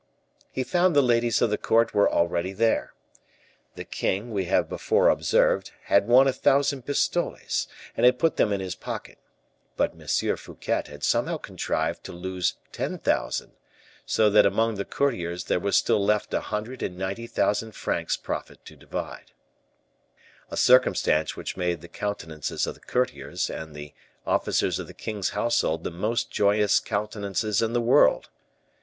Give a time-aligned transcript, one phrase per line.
[0.51, 2.95] He found the ladies of the court were already there.
[3.75, 8.51] The king, we have before observed, had won a thousand pistoles, and had put them
[8.51, 9.19] in his pocket;
[9.77, 10.07] but M.
[10.37, 13.51] Fouquet had somehow contrived to lose ten thousand,
[14.03, 18.17] so that among the courtiers there was still left a hundred and ninety thousand francs'
[18.17, 19.33] profit to divide,
[20.49, 23.93] a circumstance which made the countenances of the courtiers and the
[24.25, 28.29] officers of the king's household the most joyous countenances in the world.